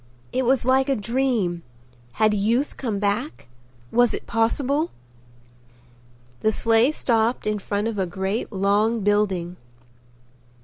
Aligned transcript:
It 0.33 0.45
was 0.45 0.65
like 0.65 0.89
a 0.89 0.95
dream. 0.95 1.61
Had 2.13 2.33
youth 2.33 2.75
come 2.75 2.97
back? 2.97 3.47
Was 3.91 4.15
it 4.15 4.25
possible? 4.25 4.89
The 6.39 6.51
sleigh 6.51 6.91
stopped 6.91 7.45
in 7.45 7.59
front 7.59 7.87
of 7.87 7.99
a 7.99 8.07
great 8.07 8.51
long 8.51 9.01
building. 9.01 9.57